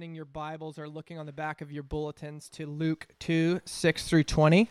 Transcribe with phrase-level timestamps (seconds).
[0.00, 4.08] opening your Bibles or looking on the back of your bulletins to Luke 2 6
[4.08, 4.70] through 20.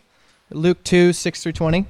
[0.50, 1.86] Luke 2 6 through 20.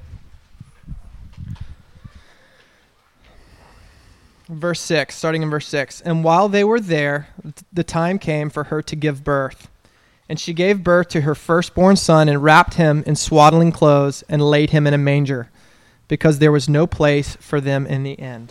[4.50, 6.02] Verse 6, starting in verse 6.
[6.02, 7.28] And while they were there,
[7.72, 9.70] the time came for her to give birth.
[10.28, 14.42] And she gave birth to her firstborn son and wrapped him in swaddling clothes and
[14.42, 15.48] laid him in a manger,
[16.08, 18.50] because there was no place for them in the inn.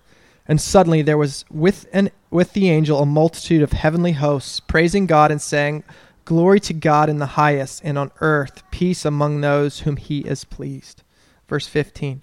[0.51, 5.05] And suddenly there was with an with the angel a multitude of heavenly hosts praising
[5.05, 5.85] God and saying,
[6.25, 10.43] Glory to God in the highest, and on earth peace among those whom he is
[10.43, 11.03] pleased.
[11.47, 12.21] Verse 15.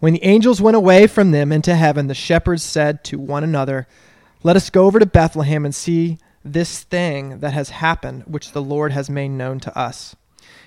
[0.00, 3.86] When the angels went away from them into heaven, the shepherds said to one another,
[4.42, 8.60] Let us go over to Bethlehem and see this thing that has happened, which the
[8.60, 10.16] Lord has made known to us.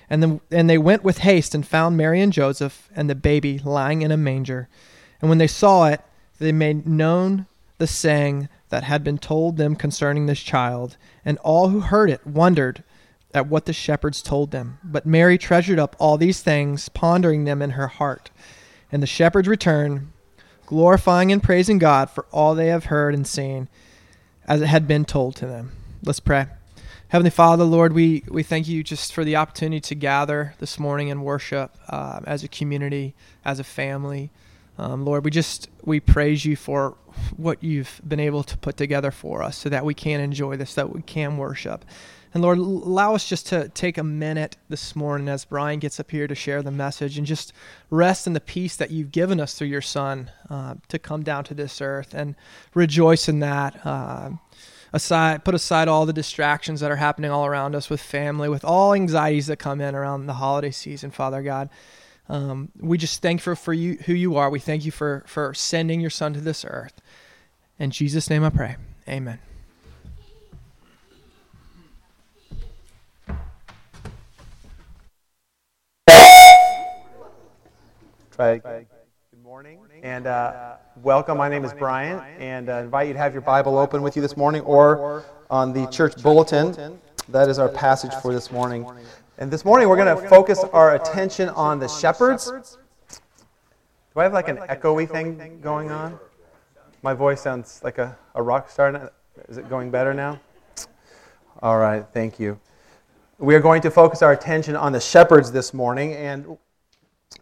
[0.08, 3.58] And, the, and they went with haste and found Mary and Joseph and the baby
[3.58, 4.70] lying in a manger.
[5.20, 6.00] And when they saw it,
[6.42, 7.46] they made known
[7.78, 12.26] the saying that had been told them concerning this child, and all who heard it
[12.26, 12.84] wondered
[13.34, 14.78] at what the shepherds told them.
[14.84, 18.30] But Mary treasured up all these things, pondering them in her heart.
[18.90, 20.12] And the shepherds returned,
[20.66, 23.68] glorifying and praising God for all they have heard and seen,
[24.46, 25.72] as it had been told to them.
[26.04, 26.46] Let's pray.
[27.08, 31.10] Heavenly Father, Lord, we, we thank you just for the opportunity to gather this morning
[31.10, 34.30] and worship uh, as a community, as a family.
[34.78, 36.96] Um, Lord, we just we praise you for
[37.36, 40.74] what you've been able to put together for us, so that we can enjoy this,
[40.74, 41.84] that we can worship.
[42.34, 46.10] And Lord, allow us just to take a minute this morning as Brian gets up
[46.10, 47.52] here to share the message and just
[47.90, 51.44] rest in the peace that you've given us through your Son uh, to come down
[51.44, 52.34] to this earth and
[52.72, 53.84] rejoice in that.
[53.84, 54.30] Uh,
[54.94, 58.64] aside, put aside all the distractions that are happening all around us with family, with
[58.64, 61.68] all anxieties that come in around the holiday season, Father God.
[62.28, 64.48] Um, we just thank for, for you who you are.
[64.48, 67.00] We thank you for, for sending your son to this earth.
[67.78, 68.76] In Jesus' name I pray.
[69.08, 69.38] Amen.
[78.30, 78.58] Try.
[78.58, 78.86] Good
[79.42, 81.36] morning and uh, welcome.
[81.36, 84.22] My name is Brian, and uh, invite you to have your Bible open with you
[84.22, 86.98] this morning or on the church bulletin.
[87.28, 88.86] That is our passage for this morning.
[89.38, 92.50] And this morning we're going to focus our attention on the shepherds.
[94.14, 96.18] Do I have like an echoey thing going on?
[97.02, 99.12] My voice sounds like a, a rock star.
[99.48, 100.40] Is it going better now?
[101.62, 102.58] All right, thank you.
[103.38, 106.58] We are going to focus our attention on the shepherds this morning, and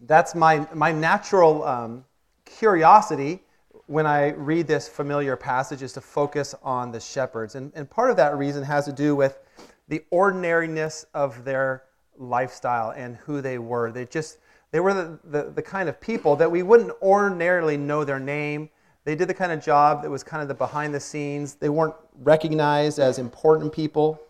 [0.03, 2.05] that's my, my natural um,
[2.45, 3.41] curiosity
[3.87, 7.55] when I read this familiar passage is to focus on the shepherds.
[7.55, 9.41] And, and part of that reason has to do with
[9.91, 11.83] the ordinariness of their
[12.17, 13.91] lifestyle and who they were.
[13.91, 14.39] They just
[14.71, 18.71] they were the, the, the, kind of people that we wouldn't ordinarily know their name.
[19.05, 21.55] They did the kind of job that was kind of the behind the scenes.
[21.55, 24.21] They weren't recognized as important people.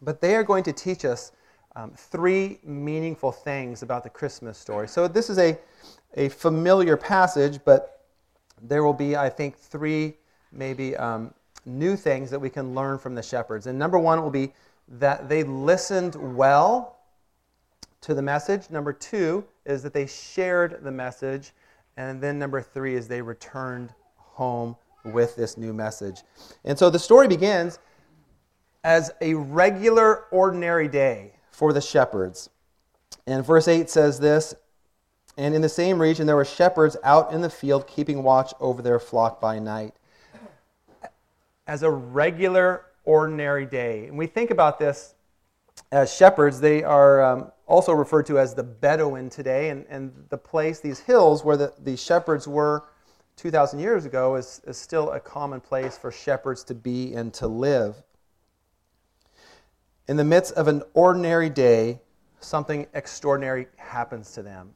[0.00, 1.32] But they are going to teach us
[1.76, 4.88] um, three meaningful things about the Christmas story.
[4.88, 5.58] So this is a,
[6.14, 8.06] a familiar passage, but
[8.62, 10.14] there will be, I think, three
[10.52, 11.34] maybe um,
[11.66, 13.66] new things that we can learn from the shepherds.
[13.66, 14.54] And number one will be
[14.88, 16.98] that they listened well
[18.02, 18.68] to the message.
[18.70, 21.52] Number two is that they shared the message.
[21.96, 26.22] And then number three is they returned home with this new message.
[26.64, 27.78] And so the story begins
[28.84, 32.50] as a regular, ordinary day for the shepherds.
[33.26, 34.54] And verse 8 says this
[35.36, 38.82] And in the same region there were shepherds out in the field keeping watch over
[38.82, 39.94] their flock by night.
[41.66, 44.06] As a regular, ordinary day.
[44.06, 45.14] And we think about this
[45.90, 49.70] as shepherds, they are um, also referred to as the Bedouin today.
[49.70, 52.84] And, and the place, these hills where the, the shepherds were
[53.36, 57.46] 2,000 years ago, is, is still a common place for shepherds to be and to
[57.46, 58.02] live.
[60.08, 62.00] In the midst of an ordinary day,
[62.40, 64.70] something extraordinary happens to them.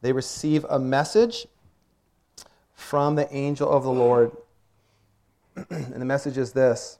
[0.00, 1.46] They receive a message
[2.74, 4.32] from the angel of the Lord.
[5.56, 6.98] And the message is this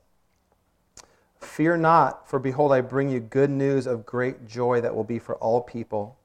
[1.39, 5.19] Fear not, for behold, I bring you good news of great joy that will be
[5.19, 6.17] for all people.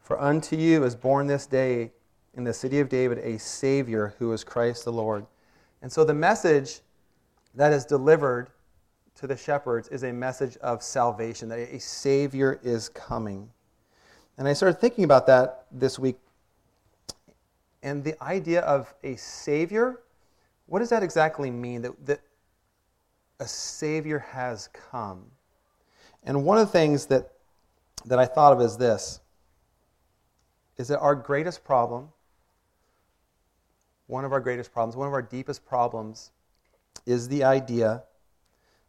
[0.00, 1.90] For unto you is born this day
[2.34, 5.26] in the city of David a Savior who is Christ the Lord.
[5.82, 6.80] And so the message
[7.54, 8.50] that is delivered
[9.16, 13.48] to the shepherds is a message of salvation, that a Savior is coming.
[14.38, 16.18] And I started thinking about that this week.
[17.82, 20.00] And the idea of a Savior,
[20.66, 21.82] what does that exactly mean?
[21.82, 22.20] That, that
[23.40, 25.24] a Savior has come.
[26.24, 27.30] And one of the things that,
[28.04, 29.20] that I thought of is this
[30.76, 32.08] is that our greatest problem,
[34.08, 36.32] one of our greatest problems, one of our deepest problems,
[37.06, 38.02] is the idea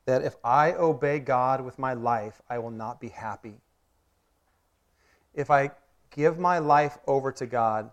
[0.05, 3.55] that if I obey God with my life, I will not be happy.
[5.33, 5.71] If I
[6.11, 7.91] give my life over to God,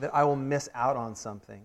[0.00, 1.62] that I will miss out on something.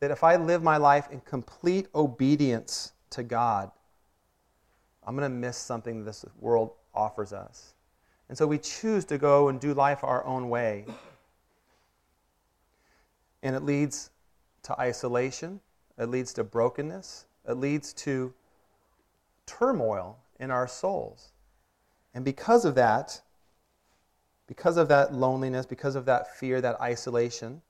[0.00, 3.70] That if I live my life in complete obedience to God,
[5.06, 7.74] I'm going to miss something this world offers us.
[8.28, 10.84] And so we choose to go and do life our own way.
[13.42, 14.10] And it leads
[14.64, 15.60] to isolation,
[15.96, 18.34] it leads to brokenness, it leads to
[19.46, 21.30] turmoil in our souls.
[22.14, 23.20] And because of that,
[24.48, 27.62] because of that loneliness, because of that fear, that isolation,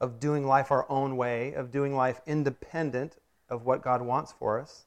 [0.00, 3.16] of doing life our own way, of doing life independent
[3.48, 4.86] of what God wants for us,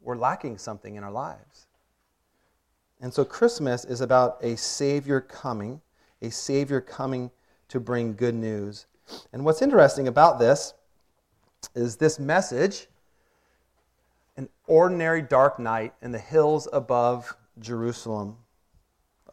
[0.00, 1.66] we're lacking something in our lives.
[3.00, 5.80] And so Christmas is about a Savior coming,
[6.22, 7.30] a Savior coming
[7.68, 8.86] to bring good news.
[9.32, 10.74] And what's interesting about this
[11.74, 12.88] is this message
[14.36, 18.36] an ordinary dark night in the hills above Jerusalem,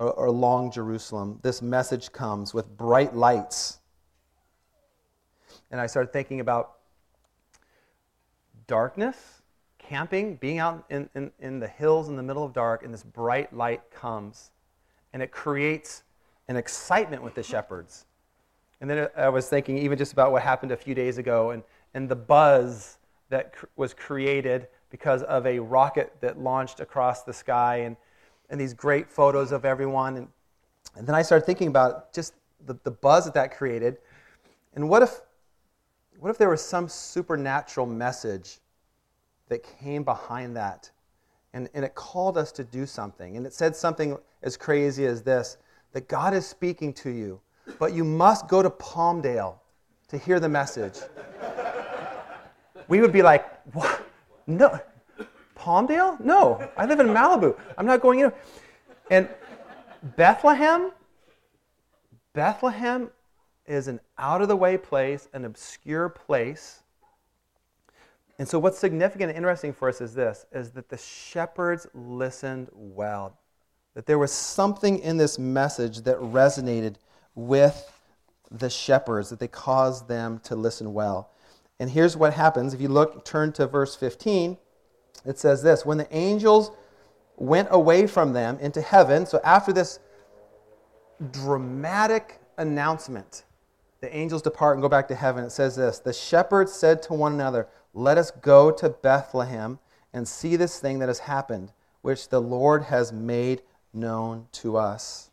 [0.02, 1.40] or, along Jerusalem.
[1.44, 3.80] This message comes with bright lights.
[5.70, 6.74] And I started thinking about
[8.68, 9.42] darkness,
[9.78, 13.04] camping, being out in, in, in the hills in the middle of dark, and this
[13.04, 14.52] bright light comes.
[15.14, 16.04] And it creates
[16.48, 18.06] an excitement with the shepherds.
[18.80, 21.62] And then I was thinking even just about what happened a few days ago and,
[21.94, 22.98] and the buzz
[23.30, 27.96] that cr- was created because of a rocket that launched across the sky and,
[28.52, 30.18] and these great photos of everyone.
[30.18, 30.28] And,
[30.96, 32.34] and then I started thinking about just
[32.68, 33.98] the, the buzz that that created.
[34.76, 35.22] And what if,
[36.20, 38.60] what if there was some supernatural message
[39.48, 40.92] that came behind that?
[41.54, 43.38] And, and it called us to do something.
[43.38, 45.58] And it said something as crazy as this
[45.94, 47.42] that God is speaking to you,
[47.78, 49.56] but you must go to Palmdale
[50.08, 51.00] to hear the message.
[52.88, 54.06] we would be like, what?
[54.48, 54.80] No.
[55.62, 56.20] Palmdale?
[56.20, 56.68] No.
[56.76, 57.58] I live in Malibu.
[57.78, 58.34] I'm not going in.
[59.10, 59.30] And
[60.18, 60.92] Bethlehem?
[62.34, 63.10] Bethlehem
[63.68, 66.82] is an out of the way place, an obscure place.
[68.40, 72.70] And so what's significant and interesting for us is this is that the shepherds listened
[72.74, 73.38] well.
[73.94, 76.96] That there was something in this message that resonated
[77.36, 77.92] with
[78.50, 81.30] the shepherds, that they caused them to listen well.
[81.80, 82.74] And here's what happens.
[82.74, 84.58] If you look, turn to verse 15,
[85.26, 86.72] it says this When the angels
[87.38, 90.00] went away from them into heaven, so after this
[91.32, 93.44] dramatic announcement,
[94.00, 95.44] the angels depart and go back to heaven.
[95.44, 99.80] It says this The shepherds said to one another, Let us go to Bethlehem
[100.14, 101.72] and see this thing that has happened,
[102.02, 103.62] which the Lord has made
[103.94, 105.30] known to us.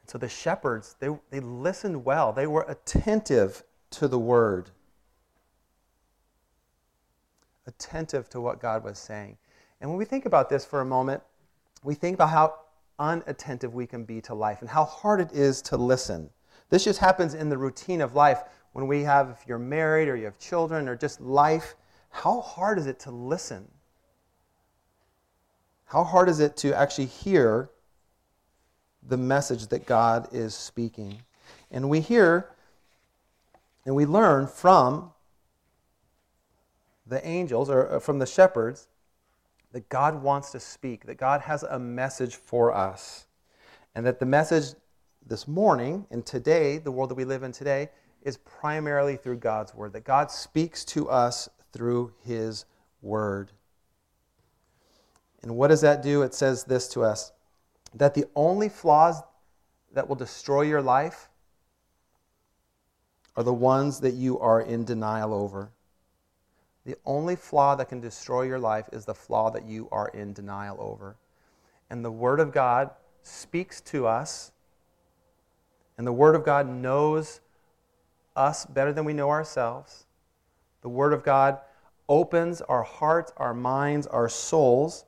[0.00, 4.70] And so the shepherds, they, they listened well, they were attentive to the word
[7.70, 9.36] attentive to what God was saying.
[9.80, 11.22] And when we think about this for a moment,
[11.82, 12.54] we think about how
[12.98, 16.28] unattentive we can be to life and how hard it is to listen.
[16.68, 20.16] This just happens in the routine of life when we have, if you're married or
[20.16, 21.74] you have children or just life,
[22.10, 23.66] how hard is it to listen?
[25.86, 27.70] How hard is it to actually hear
[29.02, 31.22] the message that God is speaking?
[31.70, 32.50] And we hear
[33.86, 35.12] and we learn from
[37.10, 38.88] the angels or uh, from the shepherds
[39.72, 43.26] that God wants to speak, that God has a message for us.
[43.94, 44.74] And that the message
[45.26, 47.90] this morning and today, the world that we live in today,
[48.22, 52.64] is primarily through God's word, that God speaks to us through his
[53.02, 53.52] word.
[55.42, 56.22] And what does that do?
[56.22, 57.32] It says this to us
[57.94, 59.20] that the only flaws
[59.92, 61.28] that will destroy your life
[63.36, 65.72] are the ones that you are in denial over.
[66.84, 70.32] The only flaw that can destroy your life is the flaw that you are in
[70.32, 71.16] denial over.
[71.90, 72.90] And the Word of God
[73.22, 74.52] speaks to us,
[75.98, 77.40] and the Word of God knows
[78.34, 80.06] us better than we know ourselves.
[80.80, 81.58] The Word of God
[82.08, 85.04] opens our hearts, our minds, our souls,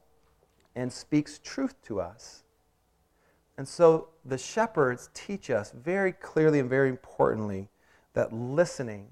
[0.74, 2.44] and speaks truth to us.
[3.56, 7.68] And so the shepherds teach us very clearly and very importantly
[8.12, 9.08] that listening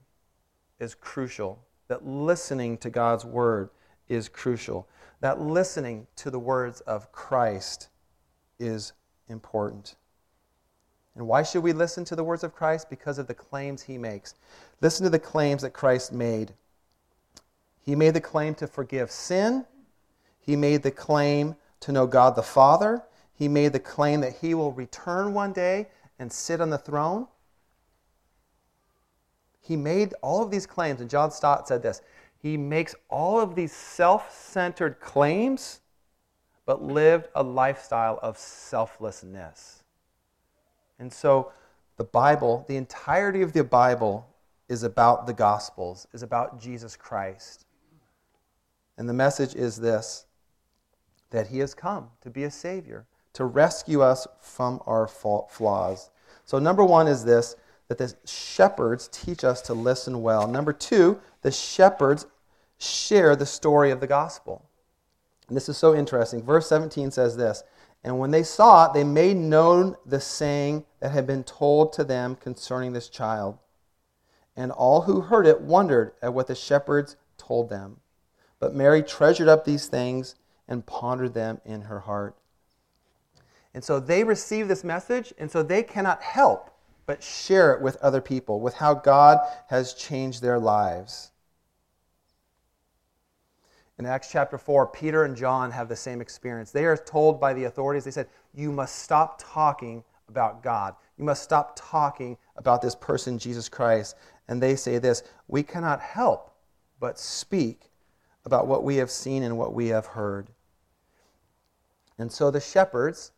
[0.79, 3.69] is crucial that listening to God's word
[4.09, 4.89] is crucial,
[5.21, 7.89] that listening to the words of Christ
[8.61, 8.93] is
[9.29, 9.97] important.
[11.17, 12.89] And why should we listen to the words of Christ?
[12.91, 14.37] Because of the claims he makes.
[14.81, 16.53] Listen to the claims that Christ made.
[17.85, 19.67] He made the claim to forgive sin.
[20.39, 23.03] He made the claim to know God the Father.
[23.35, 25.89] He made the claim that he will return one day
[26.21, 27.27] and sit on the throne.
[29.61, 32.03] He made all of these claims, and John Stott said this
[32.39, 35.81] He makes all of these self centered claims,
[36.67, 39.85] but lived a lifestyle of selflessness.
[40.99, 41.53] And so,
[41.97, 44.27] the Bible, the entirety of the Bible,
[44.69, 47.67] is about the Gospels, is about Jesus Christ.
[48.97, 50.27] And the message is this
[51.31, 56.11] that He has come to be a Savior, to rescue us from our flaws.
[56.45, 57.57] So, number one is this
[57.91, 60.47] that the shepherds teach us to listen well.
[60.47, 62.25] Number two, the shepherds
[62.79, 64.65] share the story of the gospel.
[65.49, 66.41] And this is so interesting.
[66.41, 67.65] Verse 17 says this
[68.05, 72.05] And when they saw it, they made known the saying that had been told to
[72.05, 73.59] them concerning this child.
[74.55, 77.97] And all who heard it wondered at what the shepherds told them.
[78.61, 80.37] But Mary treasured up these things
[80.69, 82.37] and pondered them in her heart.
[83.75, 86.70] And so they receive this message, and so they cannot help
[87.11, 91.33] but share it with other people, with how God has changed their lives.
[93.99, 96.71] In Acts chapter 4, Peter and John have the same experience.
[96.71, 100.95] They are told by the authorities, they said, You must stop talking about God.
[101.19, 104.15] You must stop talking about this person, Jesus Christ.
[104.47, 106.55] And they say this We cannot help
[107.01, 107.91] but speak
[108.45, 110.49] about what we have seen and what we have heard.
[112.19, 113.33] And so the shepherds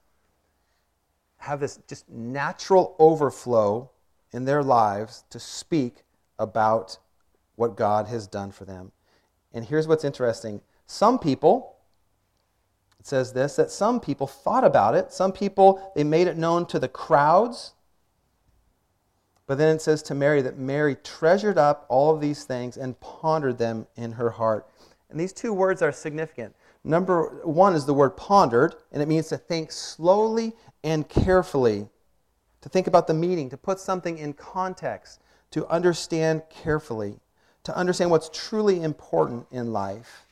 [1.43, 3.91] have this just natural overflow
[4.33, 6.05] in their lives to speak
[6.39, 6.99] about
[7.57, 8.93] what God has done for them.
[9.53, 11.77] And here's what's interesting some people,
[13.01, 15.13] it says this, that some people thought about it.
[15.13, 17.73] Some people, they made it known to the crowds.
[19.49, 22.99] But then it says to Mary that Mary treasured up all of these things and
[23.01, 24.69] pondered them in her heart.
[25.11, 26.55] And these two words are significant.
[26.85, 30.55] Number one is the word pondered, and it means to think slowly
[30.85, 31.89] and carefully,
[32.61, 35.21] to think about the meaning, to put something in context,
[35.51, 37.21] to understand carefully,
[37.65, 40.27] to understand what's truly important in life.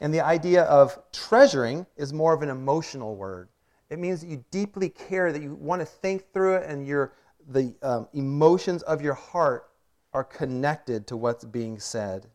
[0.00, 3.48] And the idea of treasuring is more of an emotional word.
[3.90, 7.12] It means that you deeply care, that you want to think through it, and your,
[7.48, 9.68] the um, emotions of your heart
[10.12, 12.26] are connected to what's being said.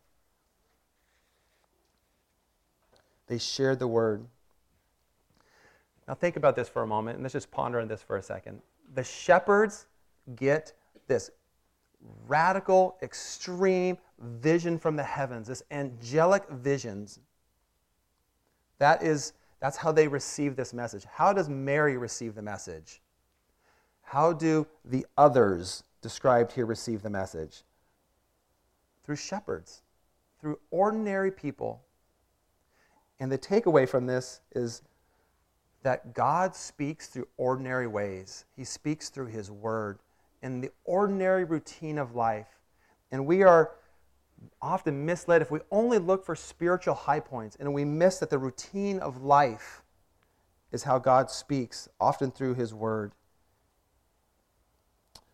[3.26, 4.26] They shared the word.
[6.10, 8.22] Now, think about this for a moment, and let's just ponder on this for a
[8.22, 8.60] second.
[8.94, 9.86] The shepherds
[10.34, 10.72] get
[11.06, 11.30] this
[12.26, 17.20] radical, extreme vision from the heavens, this angelic visions.
[18.80, 21.04] That is, that's how they receive this message.
[21.04, 23.00] How does Mary receive the message?
[24.02, 27.62] How do the others described here receive the message?
[29.04, 29.82] Through shepherds,
[30.40, 31.82] through ordinary people.
[33.20, 34.82] And the takeaway from this is
[35.82, 38.44] that God speaks through ordinary ways.
[38.56, 39.98] He speaks through His Word
[40.42, 42.58] in the ordinary routine of life.
[43.10, 43.72] And we are
[44.62, 48.38] often misled if we only look for spiritual high points and we miss that the
[48.38, 49.82] routine of life
[50.72, 53.12] is how God speaks, often through His Word.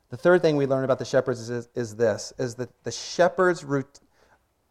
[0.09, 3.65] The third thing we learn about the shepherds is, is this is that the shepherds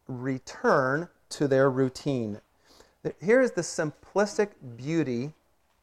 [0.07, 2.39] return to their routine.
[3.21, 5.33] Here is the simplistic beauty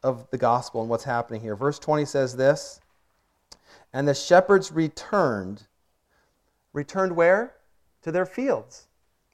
[0.02, 1.56] of the gospel and what's happening here.
[1.56, 2.80] Verse 20 says this
[3.92, 5.66] And the shepherds returned.
[6.73, 7.54] Returned where?
[8.02, 8.88] To their fields.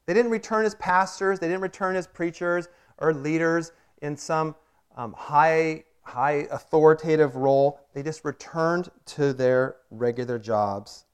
[0.07, 3.73] They didn't return as pastors, they didn't return as preachers or leaders
[4.03, 4.55] in some
[4.97, 7.81] um, high, high authoritative role.
[7.95, 11.05] They just returned to their regular jobs.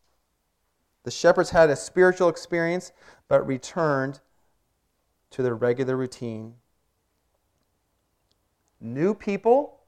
[1.02, 2.92] The shepherds had a spiritual experience,
[3.28, 4.20] but returned
[5.30, 6.54] to their regular routine
[8.84, 9.80] new people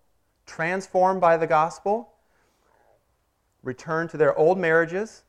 [0.46, 2.08] transformed by the gospel
[3.62, 5.24] return to their old marriages,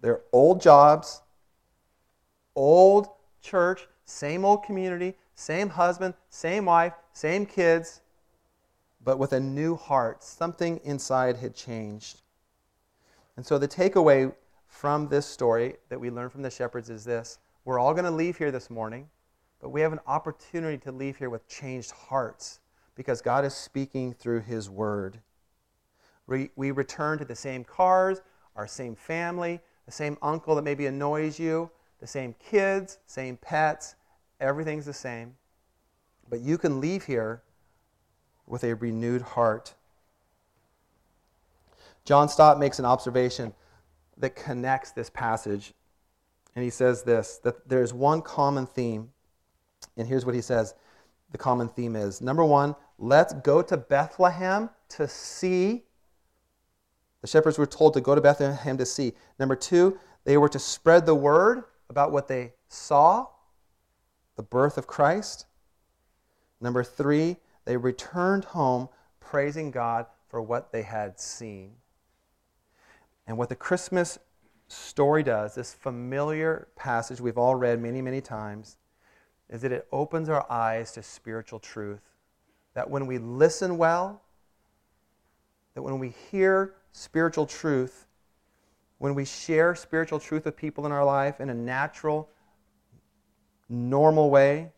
[0.00, 1.22] their old jobs,
[2.54, 3.08] old
[3.40, 8.02] church, same old community, same husband, same wife, same kids,
[9.02, 10.22] but with a new heart.
[10.22, 12.20] Something inside had changed.
[13.36, 14.34] And so the takeaway
[14.66, 18.10] from this story that we learn from the shepherds is this we're all going to
[18.10, 19.08] leave here this morning,
[19.60, 22.60] but we have an opportunity to leave here with changed hearts
[23.00, 25.20] because God is speaking through His Word.
[26.26, 28.20] We, we return to the same cars,
[28.54, 33.94] our same family, the same uncle that maybe annoys you, the same kids, same pets,
[34.38, 35.34] everything's the same.
[36.28, 37.40] But you can leave here
[38.46, 39.72] with a renewed heart.
[42.04, 43.54] John Stott makes an observation
[44.18, 45.72] that connects this passage.
[46.54, 49.08] And he says this that there's one common theme.
[49.96, 50.74] And here's what he says
[51.32, 55.82] the common theme is number one, let's go to Bethlehem to see.
[57.22, 59.14] The shepherds were told to go to Bethlehem to see.
[59.38, 63.26] Number two, they were to spread the word about what they saw,
[64.36, 65.46] the birth of Christ.
[66.60, 68.88] Number three, they returned home
[69.18, 71.72] praising God for what they had seen.
[73.26, 74.18] And what the Christmas
[74.68, 78.76] story does, this familiar passage we've all read many, many times,
[79.48, 82.09] is that it opens our eyes to spiritual truth.
[82.74, 84.22] That when we listen well,
[85.74, 88.06] that when we hear spiritual truth,
[88.98, 92.28] when we share spiritual truth with people in our life in a natural,
[93.68, 94.72] normal way,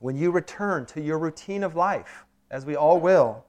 [0.00, 3.44] when you return to your routine of life, as we all will,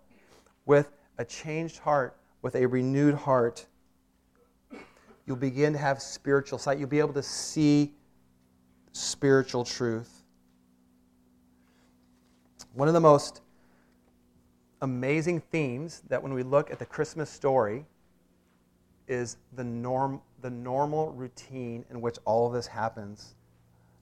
[0.65, 3.65] with a changed heart, with a renewed heart,
[5.25, 6.79] you'll begin to have spiritual sight.
[6.79, 7.93] You'll be able to see
[8.91, 10.23] spiritual truth.
[12.73, 13.41] One of the most
[14.81, 17.85] amazing themes that when we look at the Christmas story
[19.07, 23.35] is the norm the normal routine in which all of this happens.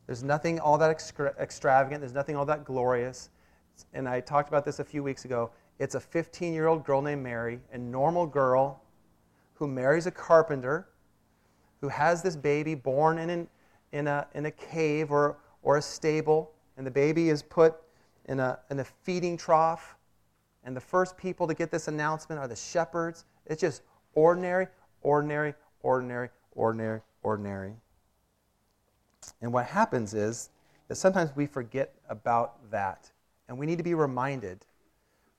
[0.05, 3.29] There's nothing all that extra- extravagant, there's nothing all that glorious.
[3.93, 5.51] And I talked about this a few weeks ago.
[5.79, 8.81] It's a 15 year old girl named Mary, a normal girl
[9.55, 10.87] who marries a carpenter,
[11.81, 13.47] who has this baby born in, an,
[13.91, 17.75] in, a, in a cave or, or a stable, and the baby is put
[18.25, 19.96] in a, in a feeding trough.
[20.67, 23.23] And the first people to get this announcement are the shepherds.
[23.45, 23.83] It's just
[24.15, 24.67] ordinary,
[25.01, 27.73] ordinary, ordinary, ordinary, ordinary.
[29.41, 30.49] And what happens is
[30.89, 33.09] that sometimes we forget about that.
[33.47, 34.65] And we need to be reminded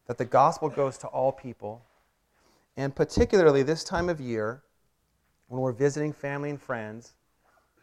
[0.06, 1.84] that the gospel goes to all people.
[2.78, 4.62] And particularly this time of year,
[5.48, 7.16] when we're visiting family and friends,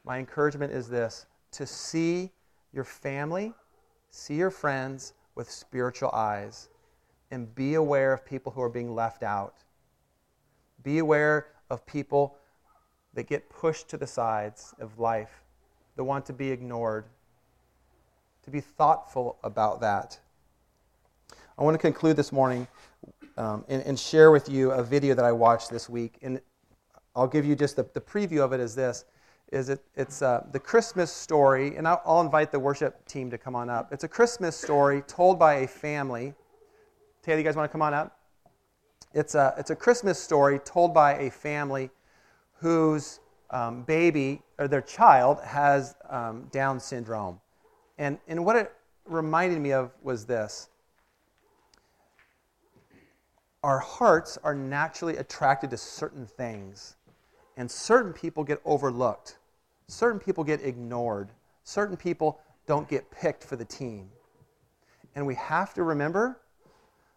[0.03, 2.31] my encouragement is this to see
[2.73, 3.53] your family,
[4.09, 6.69] see your friends with spiritual eyes,
[7.31, 9.55] and be aware of people who are being left out.
[10.83, 12.37] Be aware of people
[13.13, 15.43] that get pushed to the sides of life,
[15.95, 17.05] that want to be ignored.
[18.43, 20.19] To be thoughtful about that.
[21.57, 22.67] I want to conclude this morning
[23.37, 26.19] um, and, and, share with you a video that I watched this week.
[26.21, 26.39] And
[27.15, 29.05] I'll give you just the, the preview of it is this.
[29.51, 33.37] Is it, it's uh, the Christmas story, and I'll, I'll invite the worship team to
[33.37, 33.93] come on up.
[33.93, 36.33] It's a Christmas story told by a family.
[37.25, 38.19] Taylor, you guys want to come on up?
[39.15, 41.89] It's a, it's a Christmas story told by a family
[42.53, 47.39] whose um, baby or their child has um, Down syndrome.
[47.97, 48.71] And, and what it
[49.05, 50.69] reminded me of was this
[53.63, 56.95] our hearts are naturally attracted to certain things,
[57.57, 59.39] and certain people get overlooked,
[59.87, 61.29] certain people get ignored,
[61.63, 64.11] certain people don't get picked for the team.
[65.15, 66.37] And we have to remember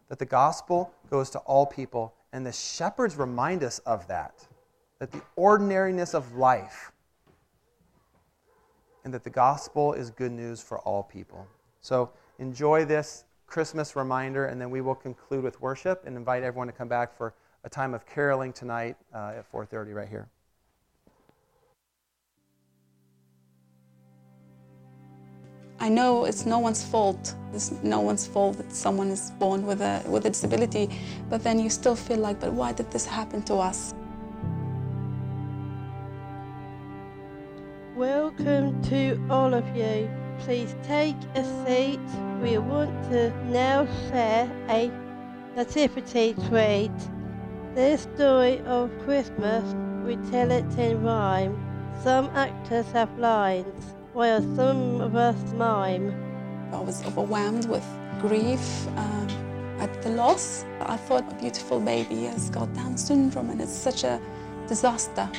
[0.09, 4.47] that the gospel goes to all people, and the shepherds remind us of that
[4.99, 6.91] that the ordinariness of life
[9.05, 11.47] and that the gospel is good news for all people.
[11.79, 16.67] So enjoy this Christmas reminder, and then we will conclude with worship and invite everyone
[16.67, 20.27] to come back for a time of caroling tonight uh, at 4:30 right here.
[25.81, 27.35] I know it's no one's fault.
[27.53, 30.89] It's no one's fault that someone is born with a with a disability,
[31.29, 33.93] but then you still feel like, but why did this happen to us?
[37.95, 40.09] Welcome to all of you.
[40.39, 41.99] Please take a seat.
[42.41, 44.91] We want to now share a
[45.55, 46.91] nativity trait.
[47.73, 49.63] This story of Christmas,
[50.05, 51.55] we tell it in rhyme.
[52.03, 56.13] Some actors have lines, while some of us mime.
[56.73, 57.87] I was overwhelmed with
[58.19, 59.29] grief um,
[59.79, 60.65] at the loss.
[60.81, 64.19] I thought a beautiful baby has got Down syndrome and it's such a
[64.67, 65.29] disaster.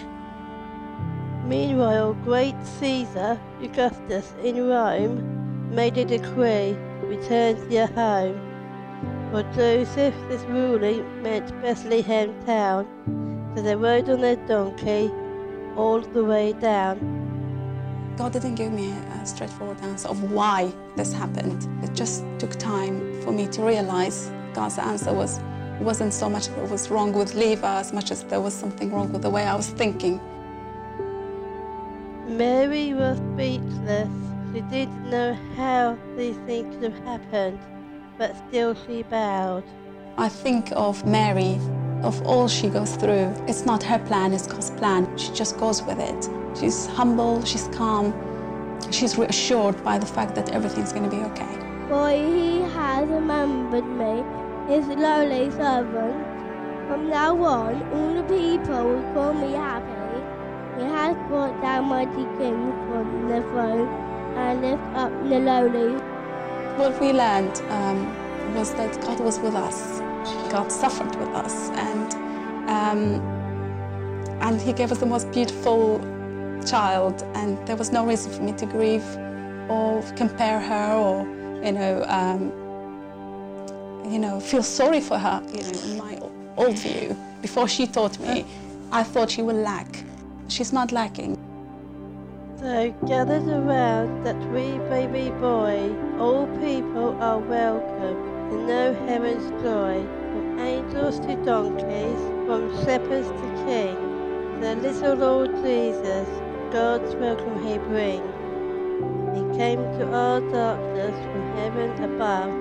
[1.45, 8.41] Meanwhile, great Caesar Augustus in Rome made a decree, return to your home.
[9.31, 12.89] For Joseph this ruling meant Bethlehem town,
[13.55, 15.11] so they rode on their donkey
[15.77, 17.30] all the way down.
[18.17, 21.67] God didn't give me a straightforward answer of why this happened.
[21.85, 25.41] It just took time for me to realize God's answer was
[25.81, 29.13] wasn't so much that was wrong with Levi as much as there was something wrong
[29.13, 30.21] with the way I was thinking.
[32.29, 34.09] Mary was speechless.
[34.53, 37.59] She didn't know how these things could have happened,
[38.19, 39.65] but still she bowed.
[40.19, 41.59] I think of Mary,
[42.03, 43.35] of all she goes through.
[43.47, 45.17] It's not her plan, it's God's plan.
[45.17, 46.40] She just goes with it.
[46.55, 48.15] She's humble, she's calm,
[48.91, 51.59] she's reassured by the fact that everything's going to be okay.
[51.89, 54.25] For he has remembered me,
[54.73, 56.27] his lowly servant.
[56.89, 60.23] From now on, all the people will call me happy.
[60.79, 63.89] He has brought down mighty kings from the throne
[64.37, 66.01] and lift up the lowly.
[66.79, 70.01] What we learned um, was that God was with us.
[70.51, 72.15] God suffered with us, and
[72.71, 73.41] um,
[74.41, 76.01] and He gave us the most beautiful
[76.67, 77.23] child.
[77.35, 79.05] And there was no reason for me to grieve
[79.69, 81.27] or compare her, or
[81.65, 82.53] you know, um,
[84.11, 85.43] you know, feel sorry for her.
[85.53, 86.21] You know, in my
[86.57, 88.45] old view, before she taught me,
[88.93, 90.05] I thought she would lack.
[90.49, 91.39] She's not lacking.
[92.59, 100.05] So gathered around that wee baby boy, all people are welcome to know heaven's joy.
[100.31, 106.29] From angels to donkeys, from shepherds to kings, the little Lord Jesus,
[106.73, 108.23] God's welcome he brings.
[109.35, 112.53] He came to our darkness from heaven above.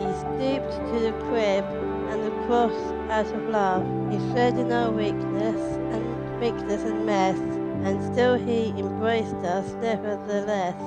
[0.00, 1.64] He stooped to the crib
[2.10, 2.74] and the cross
[3.08, 3.86] out of love.
[4.10, 5.60] He shared in our weakness
[5.94, 10.82] and weakness and mess, and still he embraced us nevertheless.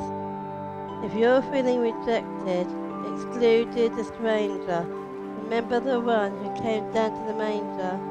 [1.05, 2.67] If you're feeling rejected,
[3.13, 4.85] excluded, a stranger,
[5.43, 8.08] remember the one who came down to the manger